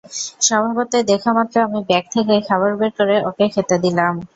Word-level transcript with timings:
স্বভাবতই, 0.41 1.03
দেখামাত্র 1.11 1.55
আমি 1.61 1.79
ব্যাগ 1.89 2.05
থেকে 2.13 2.33
খাবার 2.47 2.71
বের 2.79 2.91
করে 2.97 3.15
ওকে 3.29 3.45
খেতে 3.53 3.75
দিলাম। 3.83 4.13